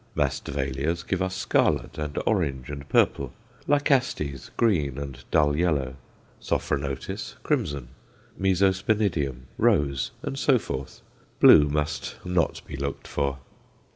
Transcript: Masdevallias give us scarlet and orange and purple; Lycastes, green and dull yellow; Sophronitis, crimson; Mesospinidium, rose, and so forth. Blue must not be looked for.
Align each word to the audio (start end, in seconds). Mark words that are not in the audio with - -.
Masdevallias 0.15 1.03
give 1.07 1.21
us 1.21 1.35
scarlet 1.35 1.99
and 1.99 2.17
orange 2.25 2.69
and 2.71 2.89
purple; 2.89 3.33
Lycastes, 3.67 4.49
green 4.57 4.97
and 4.97 5.23
dull 5.29 5.55
yellow; 5.55 5.95
Sophronitis, 6.39 7.35
crimson; 7.43 7.89
Mesospinidium, 8.35 9.41
rose, 9.59 10.09
and 10.23 10.39
so 10.39 10.57
forth. 10.57 11.01
Blue 11.39 11.69
must 11.69 12.15
not 12.25 12.63
be 12.65 12.75
looked 12.75 13.05
for. 13.07 13.37